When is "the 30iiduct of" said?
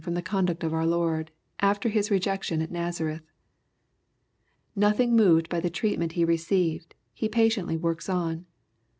0.47-0.73